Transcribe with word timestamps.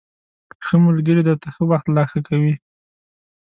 ښه 0.65 0.75
ملگري 0.85 1.21
درته 1.27 1.47
ښه 1.55 1.63
وخت 1.71 1.87
لا 1.95 2.03
ښه 2.11 2.19
کوي 2.27 2.53